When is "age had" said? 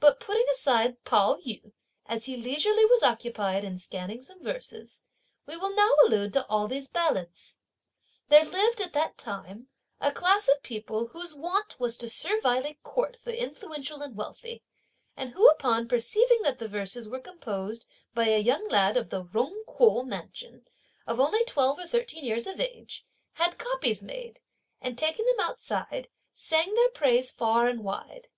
22.60-23.56